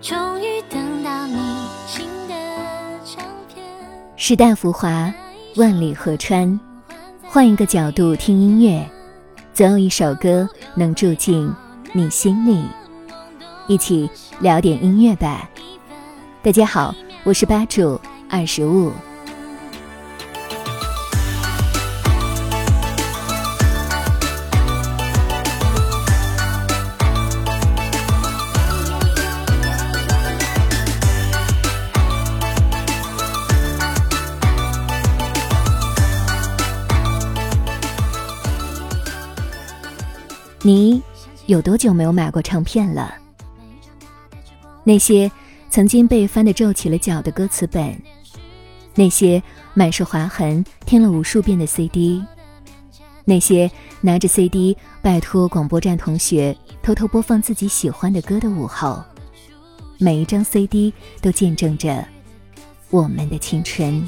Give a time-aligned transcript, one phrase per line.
[0.00, 1.36] 终于等到你
[1.86, 2.34] 新的
[3.04, 3.62] 唱片。
[4.16, 5.12] 时代浮华，
[5.56, 6.58] 万里河川，
[7.28, 8.88] 换一个角度听音乐，
[9.52, 11.52] 总有一首歌能住进
[11.92, 12.64] 你心里。
[13.68, 14.08] 一起
[14.40, 15.48] 聊点音乐吧。
[16.42, 18.90] 大家好，我是吧主二十五。
[18.90, 19.09] 25
[40.62, 41.02] 你
[41.46, 43.14] 有多久没有买过唱片了？
[44.84, 45.30] 那些
[45.70, 47.96] 曾经被翻得皱起了脚的歌词本，
[48.94, 49.42] 那些
[49.72, 52.22] 满是划痕、听了无数遍的 CD，
[53.24, 53.70] 那些
[54.00, 59.02] 拿着 CD 拜托广播站同学偷偷播放自己喜欢的歌的午后，
[59.98, 62.04] 每一张 CD 都见证着
[62.90, 64.06] 我们的青春。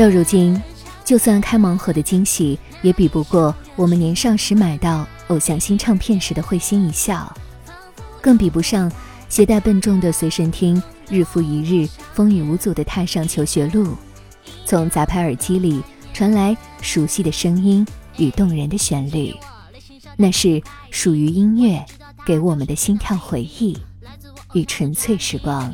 [0.00, 0.58] 到如今，
[1.04, 7.30] 就算开盲盒的惊喜，也比不过我们年少时买到偶像新唱片时的会心一笑，
[8.22, 8.90] 更比不上
[9.28, 13.94] 携带笨重的随身听，日复一日风雨无阻地踏上求学路，
[14.64, 15.82] 从杂牌耳机里
[16.14, 19.34] 传来熟悉的声音与动人的旋律，
[20.16, 21.84] 那是属于音乐
[22.24, 23.76] 给我们的心跳回忆
[24.54, 25.70] 与纯粹时光。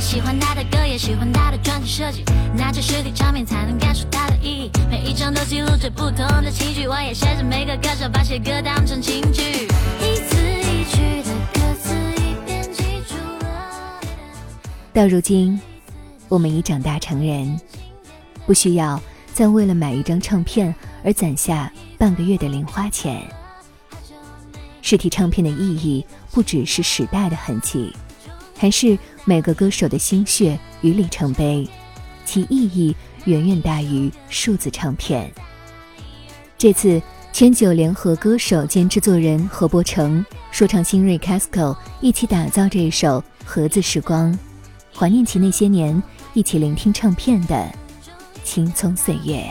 [0.00, 2.24] 我喜欢他的歌，也喜欢他的专辑设计。
[2.56, 4.70] 拿着实体唱片才能感受他的意义。
[4.88, 6.88] 每一张都记录着不同的情绪。
[6.88, 9.42] 我也写着每个歌手把写歌当成情句。
[10.00, 13.14] 一字一句的歌词一遍记住
[13.44, 14.00] 了。
[14.94, 15.60] 到如今，
[16.30, 17.60] 我们已长大成人，
[18.46, 18.98] 不需要
[19.34, 20.74] 再为了买一张唱片
[21.04, 23.22] 而攒下半个月的零花钱。
[24.80, 27.94] 实体唱片的意义不只是时代的痕迹。
[28.60, 31.66] 还是每个歌手的心血与里程碑，
[32.26, 32.94] 其意义
[33.24, 35.32] 远远大于数字唱片。
[36.58, 37.00] 这次，
[37.32, 44.30] 千九联合歌手兼制作人何伯成、说唱新锐 Casco 一起打造这一首《盒子时光》，
[44.94, 46.02] 怀念起那些年
[46.34, 47.66] 一起聆听唱片的
[48.44, 49.50] 青葱岁月。